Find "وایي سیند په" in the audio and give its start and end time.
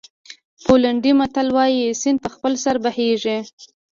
1.55-2.29